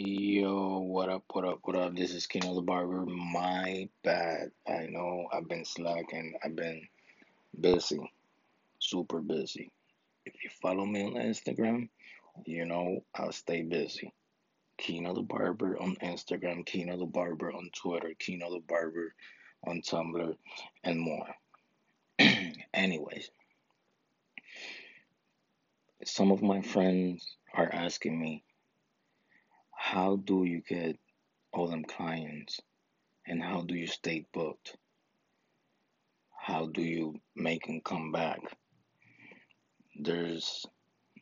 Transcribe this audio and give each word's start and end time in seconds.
Yo, 0.00 0.78
what 0.78 1.08
up, 1.08 1.24
what 1.32 1.44
up, 1.44 1.58
what 1.64 1.74
up? 1.74 1.96
This 1.96 2.14
is 2.14 2.28
Kino 2.28 2.54
the 2.54 2.62
Barber. 2.62 3.04
My 3.04 3.88
bad. 4.04 4.52
I 4.64 4.86
know 4.86 5.26
I've 5.32 5.48
been 5.48 5.64
slacking. 5.64 6.34
I've 6.40 6.54
been 6.54 6.86
busy, 7.60 7.98
super 8.78 9.18
busy. 9.18 9.72
If 10.24 10.34
you 10.44 10.50
follow 10.62 10.86
me 10.86 11.02
on 11.02 11.14
Instagram, 11.14 11.88
you 12.46 12.64
know 12.64 13.02
I'll 13.12 13.32
stay 13.32 13.62
busy. 13.62 14.12
Kino 14.78 15.14
the 15.16 15.22
Barber 15.22 15.76
on 15.82 15.96
Instagram, 15.96 16.64
Kino 16.64 16.96
the 16.96 17.04
Barber 17.04 17.52
on 17.52 17.68
Twitter, 17.74 18.12
Kino 18.20 18.52
the 18.52 18.60
Barber 18.60 19.12
on 19.66 19.82
Tumblr, 19.82 20.36
and 20.84 21.00
more. 21.00 21.34
Anyways, 22.72 23.32
some 26.04 26.30
of 26.30 26.40
my 26.40 26.62
friends 26.62 27.34
are 27.52 27.68
asking 27.72 28.20
me, 28.20 28.44
how 29.92 30.16
do 30.16 30.44
you 30.44 30.60
get 30.60 30.98
all 31.50 31.66
them 31.66 31.82
clients 31.82 32.60
and 33.26 33.42
how 33.42 33.62
do 33.62 33.74
you 33.74 33.86
stay 33.86 34.26
booked? 34.34 34.76
How 36.38 36.66
do 36.66 36.82
you 36.82 37.14
make 37.34 37.66
them 37.66 37.80
come 37.82 38.12
back? 38.12 38.38
There's 39.98 40.66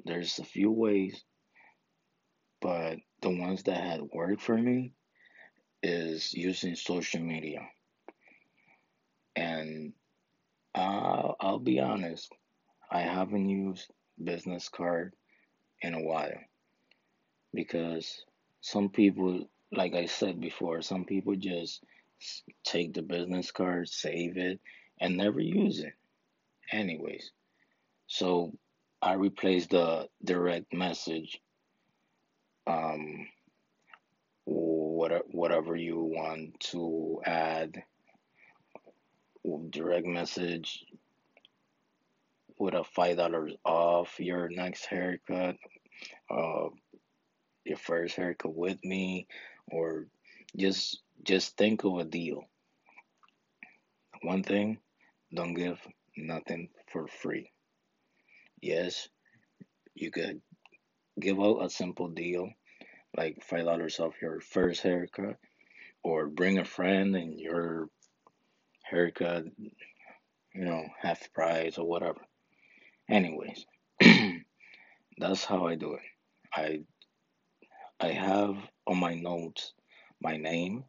there's 0.04 0.40
a 0.40 0.44
few 0.44 0.72
ways, 0.72 1.22
but 2.60 2.96
the 3.22 3.30
ones 3.30 3.62
that 3.62 3.80
had 3.80 4.00
worked 4.12 4.42
for 4.42 4.58
me 4.58 4.94
is 5.80 6.34
using 6.34 6.74
social 6.74 7.20
media. 7.20 7.60
And 9.36 9.92
I'll, 10.74 11.36
I'll 11.38 11.60
be 11.60 11.78
honest, 11.78 12.32
I 12.90 13.02
haven't 13.02 13.48
used 13.48 13.88
business 14.22 14.68
card 14.68 15.14
in 15.82 15.94
a 15.94 16.02
while 16.02 16.40
because 17.54 18.24
some 18.66 18.88
people, 18.88 19.48
like 19.70 19.94
I 19.94 20.06
said 20.06 20.40
before, 20.40 20.82
some 20.82 21.04
people 21.04 21.36
just 21.36 21.84
take 22.64 22.94
the 22.94 23.02
business 23.02 23.52
card, 23.52 23.88
save 23.88 24.36
it, 24.36 24.58
and 25.00 25.16
never 25.16 25.38
use 25.38 25.78
it. 25.78 25.92
Anyways, 26.72 27.30
so 28.08 28.50
I 29.00 29.12
replaced 29.12 29.70
the 29.70 30.08
direct 30.24 30.74
message, 30.74 31.40
um, 32.66 33.28
whatever 34.46 35.76
you 35.76 36.00
want 36.00 36.58
to 36.72 37.20
add, 37.24 37.84
direct 39.70 40.08
message 40.08 40.84
with 42.58 42.74
a 42.74 42.82
five 42.82 43.16
dollars 43.16 43.52
off 43.64 44.18
your 44.18 44.48
next 44.48 44.86
haircut, 44.86 45.54
uh, 46.28 46.66
your 47.66 47.78
first 47.78 48.16
haircut 48.16 48.54
with 48.54 48.84
me, 48.84 49.26
or 49.70 50.06
just 50.56 51.02
just 51.24 51.56
think 51.56 51.84
of 51.84 51.98
a 51.98 52.04
deal. 52.04 52.44
One 54.22 54.42
thing, 54.42 54.78
don't 55.34 55.54
give 55.54 55.78
nothing 56.16 56.70
for 56.92 57.06
free. 57.08 57.52
Yes, 58.62 59.08
you 59.94 60.10
could 60.10 60.40
give 61.20 61.40
out 61.40 61.64
a 61.64 61.70
simple 61.70 62.08
deal 62.08 62.50
like 63.16 63.42
five 63.42 63.64
dollars 63.64 64.00
off 64.00 64.14
your 64.22 64.40
first 64.40 64.82
haircut, 64.82 65.36
or 66.02 66.26
bring 66.28 66.58
a 66.58 66.64
friend 66.64 67.16
and 67.16 67.38
your 67.40 67.88
haircut, 68.84 69.44
you 69.58 70.64
know, 70.64 70.84
half 71.00 71.32
price 71.32 71.78
or 71.78 71.86
whatever. 71.88 72.20
Anyways, 73.10 73.66
that's 75.18 75.44
how 75.44 75.66
I 75.66 75.76
do 75.76 75.94
it. 75.94 76.00
I 76.54 76.80
I 78.00 78.08
have 78.08 78.56
on 78.86 78.98
my 78.98 79.14
notes 79.14 79.72
my 80.20 80.36
name, 80.36 80.84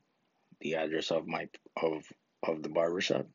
the 0.62 0.76
address 0.76 1.12
of 1.12 1.28
my 1.28 1.50
of 1.76 2.04
of 2.44 2.64
the 2.64 2.70
barbershop, 2.70 3.28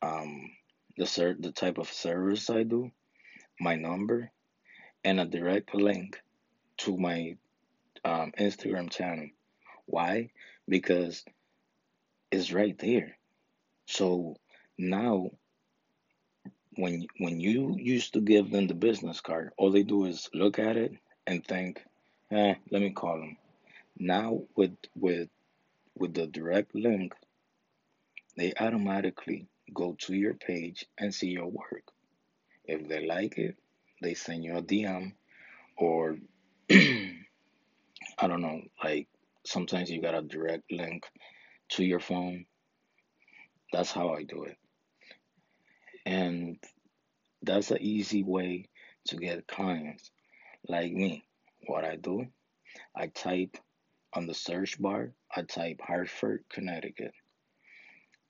um, 0.00 0.50
the 0.96 1.06
ser- 1.06 1.36
the 1.38 1.52
type 1.52 1.78
of 1.78 1.92
service 1.92 2.50
I 2.50 2.62
do, 2.62 2.90
my 3.60 3.76
number, 3.76 4.30
and 5.04 5.20
a 5.20 5.24
direct 5.24 5.74
link 5.74 6.20
to 6.78 6.96
my 6.96 7.36
um, 8.04 8.32
Instagram 8.38 8.90
channel. 8.90 9.28
Why? 9.86 10.30
Because 10.68 11.24
it's 12.30 12.52
right 12.52 12.78
there. 12.78 13.16
So 13.86 14.36
now, 14.78 15.30
when 16.76 17.06
when 17.18 17.40
you 17.40 17.76
used 17.78 18.14
to 18.14 18.20
give 18.20 18.50
them 18.50 18.66
the 18.66 18.74
business 18.74 19.20
card, 19.20 19.52
all 19.58 19.70
they 19.70 19.82
do 19.82 20.06
is 20.06 20.30
look 20.32 20.58
at 20.58 20.76
it 20.76 20.92
and 21.26 21.44
think, 21.44 21.84
"Eh, 22.32 22.54
let 22.70 22.82
me 22.82 22.90
call 22.90 23.20
them." 23.20 23.36
Now 23.98 24.42
with 24.56 24.76
with 24.96 25.28
with 25.94 26.14
the 26.14 26.26
direct 26.26 26.74
link, 26.74 27.12
they 28.36 28.54
automatically 28.58 29.48
go 29.74 29.94
to 30.00 30.14
your 30.14 30.34
page 30.34 30.86
and 30.96 31.14
see 31.14 31.28
your 31.28 31.48
work. 31.48 31.84
If 32.64 32.88
they 32.88 33.06
like 33.06 33.36
it, 33.36 33.56
they 34.00 34.14
send 34.14 34.44
you 34.44 34.56
a 34.56 34.62
DM 34.62 35.12
or 35.76 36.16
I 36.70 38.26
don't 38.26 38.40
know, 38.40 38.62
like 38.82 39.08
sometimes 39.44 39.90
you 39.90 40.00
got 40.00 40.14
a 40.14 40.22
direct 40.22 40.70
link 40.70 41.04
to 41.70 41.84
your 41.84 42.00
phone. 42.00 42.46
That's 43.72 43.90
how 43.90 44.14
I 44.14 44.22
do 44.22 44.44
it. 44.44 44.56
And 46.06 46.58
that's 47.42 47.70
an 47.70 47.78
easy 47.80 48.22
way 48.22 48.68
to 49.08 49.16
get 49.16 49.46
clients 49.46 50.10
like 50.68 50.92
me. 50.92 51.24
What 51.66 51.84
I 51.84 51.96
do, 51.96 52.26
I 52.94 53.06
type 53.06 53.56
on 54.14 54.26
the 54.26 54.34
search 54.34 54.80
bar, 54.80 55.12
I 55.34 55.42
type 55.42 55.80
Hartford, 55.80 56.44
Connecticut. 56.50 57.12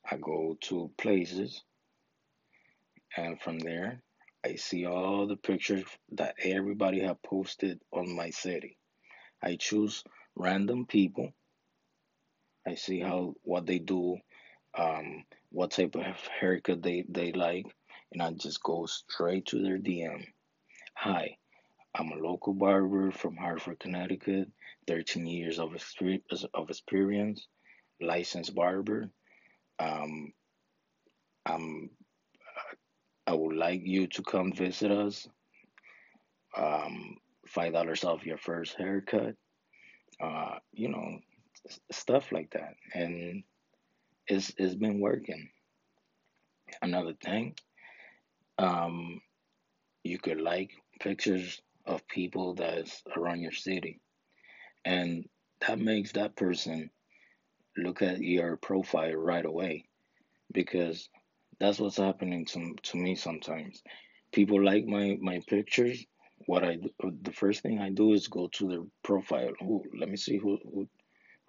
I 0.09 0.17
go 0.17 0.57
to 0.63 0.91
places, 0.99 1.63
and 3.17 3.41
from 3.41 3.59
there, 3.59 4.03
I 4.45 4.57
see 4.57 4.87
all 4.87 5.27
the 5.27 5.37
pictures 5.37 5.85
that 6.13 6.35
everybody 6.43 7.01
have 7.01 7.23
posted 7.23 7.81
on 7.93 8.15
my 8.15 8.31
city. 8.31 8.77
I 9.43 9.57
choose 9.57 10.05
random 10.37 10.87
people. 10.87 11.33
I 12.67 12.75
see 12.75 13.01
how 13.01 13.35
what 13.43 13.67
they 13.67 13.79
do, 13.79 14.19
um, 14.77 15.25
what 15.51 15.73
type 15.73 15.95
of 15.95 16.05
haircut 16.41 16.83
they, 16.83 17.05
they 17.09 17.33
like, 17.33 17.67
and 18.13 18.23
I 18.23 18.33
just 18.33 18.63
go 18.63 18.87
straight 18.87 19.47
to 19.47 19.63
their 19.63 19.79
DM. 19.79 20.27
Hi, 20.97 21.37
I'm 21.95 22.11
a 22.13 22.17
local 22.17 22.55
barber 22.55 23.11
from 23.11 23.37
Hartford, 23.37 23.81
Connecticut. 23.81 24.49
13 24.89 25.27
years 25.27 25.59
of 25.59 25.75
experience, 25.75 26.45
of 26.55 26.71
experience 26.71 27.47
licensed 28.01 28.55
barber. 28.55 29.11
Um, 29.79 30.33
I'm, 31.47 31.91
I 33.27 33.35
would 33.35 33.57
like 33.57 33.83
you 33.85 34.07
to 34.09 34.23
come 34.23 34.53
visit 34.53 34.91
us. 34.91 35.29
Um, 36.57 37.17
five 37.47 37.73
dollars 37.73 38.05
off 38.05 38.27
your 38.27 38.39
first 38.39 38.77
haircut. 38.77 39.35
Uh, 40.21 40.59
you 40.73 40.89
know, 40.89 41.19
stuff 41.91 42.31
like 42.33 42.51
that, 42.53 42.75
and 42.95 43.43
it's 44.27 44.53
it's 44.59 44.75
been 44.75 45.01
working. 45.01 45.49
Another 46.81 47.15
thing, 47.25 47.55
um, 48.59 49.21
you 50.05 50.19
could 50.19 50.41
like 50.41 50.71
pictures 51.01 51.61
of 51.87 52.07
people 52.09 52.55
that's 52.55 53.03
around 53.17 53.41
your 53.41 53.53
city, 53.53 54.01
and 54.85 55.29
that 55.67 55.79
makes 55.79 56.13
that 56.13 56.37
person 56.37 56.91
look 57.77 58.03
at 58.03 58.21
your 58.21 58.57
profile 58.57 59.15
right 59.15 59.45
away 59.45 59.85
because 60.53 61.09
that's 61.61 61.79
what's 61.79 61.97
happening 61.97 62.45
to, 62.47 62.75
to 62.83 62.97
me 62.97 63.15
sometimes. 63.15 63.83
People 64.33 64.63
like 64.63 64.87
my 64.87 65.19
my 65.21 65.41
pictures. 65.47 66.05
What 66.47 66.65
i 66.65 66.79
the 67.01 67.33
first 67.33 67.63
thing 67.63 67.79
i 67.79 67.91
do 67.91 68.15
is 68.15 68.29
go 68.29 68.49
to 68.55 68.69
their 68.69 68.83
profile. 69.05 69.53
Ooh, 69.63 69.85
let 69.99 70.09
me 70.09 70.17
see 70.17 70.39
who, 70.39 70.59
who 70.65 70.89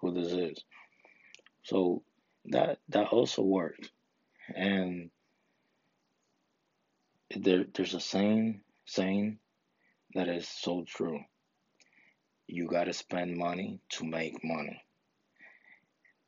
who 0.00 0.12
this 0.14 0.32
is. 0.32 0.64
So 1.64 2.02
that 2.46 2.78
that 2.90 3.08
also 3.08 3.42
works. 3.42 3.88
And 4.54 5.10
there 7.36 7.64
there's 7.74 7.94
a 7.94 8.00
saying 8.00 8.60
saying 8.86 9.38
that 10.14 10.28
is 10.28 10.48
so 10.48 10.84
true 10.86 11.20
you 12.46 12.66
got 12.66 12.84
to 12.84 12.92
spend 12.92 13.36
money 13.36 13.80
to 13.88 14.04
make 14.04 14.44
money 14.44 14.84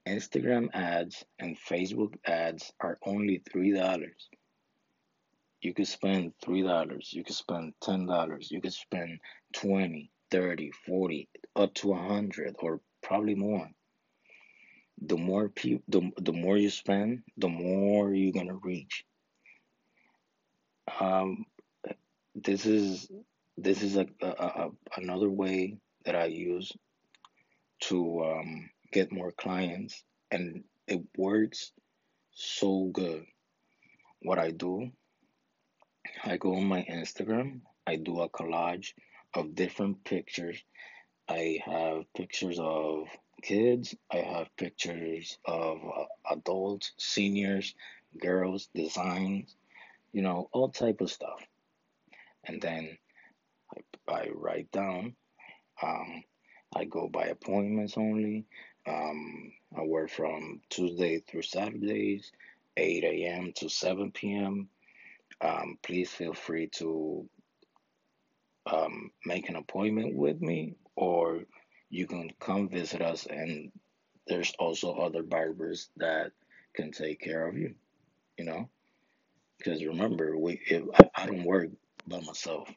Instagram 0.07 0.69
ads 0.73 1.25
and 1.41 1.59
Facebook 1.59 2.15
ads 2.25 2.73
are 2.81 2.97
only 3.05 3.43
$3. 3.53 4.07
You 5.61 5.75
could 5.75 5.89
spend 5.89 6.33
$3, 6.45 7.13
you 7.13 7.25
could 7.25 7.35
spend 7.35 7.73
$10, 7.83 8.51
you 8.51 8.61
could 8.61 8.73
spend 8.73 9.19
20, 9.55 10.11
30, 10.31 10.71
40, 10.87 11.29
up 11.57 11.75
to 11.75 11.89
100 11.89 12.55
or 12.61 12.81
probably 13.03 13.35
more. 13.35 13.69
The 15.03 15.17
more 15.17 15.49
people 15.49 15.83
the, 15.89 16.11
the 16.19 16.33
more 16.33 16.57
you 16.57 16.71
spend, 16.71 17.23
the 17.37 17.49
more 17.49 18.15
you're 18.15 18.33
going 18.33 18.49
to 18.49 18.61
reach. 18.63 19.05
Um 21.01 21.45
this 22.35 22.65
is 22.65 23.11
this 23.57 23.83
is 23.83 23.97
a, 23.97 24.07
a, 24.21 24.27
a 24.27 24.71
another 24.97 25.31
way 25.31 25.79
that 26.05 26.15
I 26.15 26.27
use 26.27 26.73
to 27.81 28.25
um, 28.25 28.71
get 28.93 29.13
more 29.13 29.33
clients, 29.33 30.03
and 30.31 30.65
it 30.87 31.03
works 31.17 31.73
so 32.33 32.91
good. 32.93 33.25
What 34.23 34.39
I 34.39 34.51
do, 34.51 34.91
I 36.25 36.37
go 36.37 36.57
on 36.57 36.65
my 36.65 36.83
Instagram, 36.83 37.61
I 37.87 37.97
do 37.97 38.21
a 38.21 38.29
collage 38.29 38.93
of 39.35 39.55
different 39.55 40.05
pictures. 40.05 40.63
I 41.29 41.61
have 41.65 42.05
pictures 42.15 42.59
of 42.61 43.09
kids, 43.43 43.95
I 44.11 44.19
have 44.19 44.57
pictures 44.57 45.39
of 45.45 45.79
uh, 45.79 46.05
adults, 46.35 46.93
seniors, 46.99 47.75
girls, 48.19 48.69
designs, 48.75 49.57
you 50.13 50.23
know, 50.23 50.49
all 50.53 50.71
type 50.71 51.01
of 51.01 51.11
stuff. 51.11 51.41
And 52.45 52.61
then 52.61 52.97
I, 54.09 54.13
I 54.13 54.29
write 54.35 54.71
down 54.73 55.13
Um, 55.83 56.23
I 56.75 56.85
go 56.85 57.09
by 57.09 57.27
appointments 57.27 57.97
only. 57.97 58.47
Um, 58.87 59.53
I 59.77 59.83
work 59.83 60.11
from 60.11 60.61
Tuesday 60.71 61.21
through 61.21 61.43
Saturdays, 61.43 62.33
8 62.77 63.05
a.m. 63.05 63.53
to 63.57 63.69
7 63.69 64.13
p.m. 64.13 64.69
Um, 65.41 65.79
please 65.83 66.11
feel 66.11 66.35
free 66.35 66.69
to 66.75 67.29
um, 68.71 69.13
make 69.27 69.49
an 69.49 69.57
appointment 69.57 70.17
with 70.17 70.41
me, 70.41 70.77
or 70.97 71.45
you 71.91 72.07
can 72.07 72.31
come 72.41 72.69
visit 72.69 73.03
us. 73.03 73.27
And 73.27 73.73
there's 74.29 74.55
also 74.59 74.95
other 74.95 75.23
barbers 75.23 75.91
that 75.99 76.33
can 76.75 76.93
take 76.93 77.21
care 77.21 77.49
of 77.49 77.57
you. 77.57 77.75
You 78.39 78.47
know, 78.47 78.71
because 79.59 79.85
remember, 79.85 80.39
we 80.39 80.61
if, 80.67 80.85
I 80.95 81.11
I 81.25 81.27
don't 81.27 81.45
work 81.45 81.71
by 82.07 82.21
myself. 82.21 82.71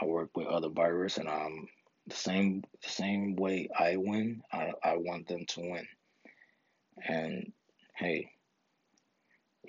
I 0.00 0.04
work 0.04 0.36
with 0.36 0.46
other 0.46 0.68
barbers, 0.68 1.18
and 1.18 1.28
um, 1.28 1.68
the 2.06 2.14
same 2.14 2.64
the 2.82 2.88
same 2.88 3.36
way 3.36 3.68
I 3.78 3.96
win, 3.96 4.42
I, 4.52 4.72
I 4.82 4.96
want 4.96 5.28
them 5.28 5.44
to 5.48 5.60
win. 5.60 5.86
And 7.06 7.52
hey, 7.96 8.30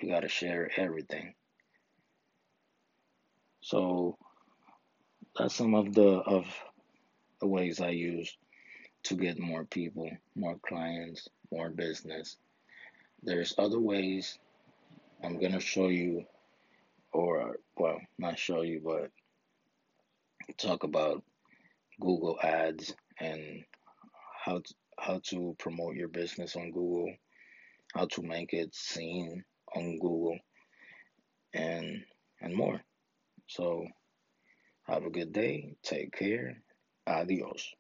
we 0.02 0.10
gotta 0.10 0.30
share 0.30 0.70
everything. 0.78 1.34
So 3.62 4.18
that's 5.38 5.56
some 5.56 5.76
of 5.76 5.94
the 5.94 6.08
of 6.08 6.46
the 7.40 7.48
ways 7.48 7.82
I 7.82 7.90
use 7.90 8.36
to 9.04 9.16
get 9.16 9.40
more 9.40 9.64
people, 9.66 10.10
more 10.36 10.58
clients, 10.68 11.28
more 11.52 11.70
business. 11.70 12.38
There's 13.24 13.56
other 13.58 13.80
ways 13.80 14.38
I'm 15.24 15.40
gonna 15.40 15.60
show 15.60 15.88
you, 15.88 16.26
or 17.12 17.58
well, 17.78 18.00
not 18.18 18.40
show 18.40 18.62
you, 18.62 18.82
but 18.84 19.12
talk 20.58 20.84
about 20.84 21.24
Google 22.00 22.38
Ads 22.42 22.94
and 23.20 23.64
how 24.46 24.60
to, 24.60 24.74
how 25.00 25.22
to 25.30 25.56
promote 25.60 25.96
your 25.96 26.08
business 26.08 26.56
on 26.56 26.72
Google, 26.72 27.14
how 27.94 28.06
to 28.06 28.22
make 28.22 28.54
it 28.54 28.74
seen 28.74 29.44
on 29.76 30.00
Google, 30.00 30.38
and 31.54 32.04
and 32.42 32.56
more. 32.56 32.82
So 33.48 33.86
have 34.88 35.06
a 35.06 35.10
good 35.10 35.34
day. 35.34 35.76
Take 35.84 36.14
care. 36.14 36.62
Adios. 37.08 37.74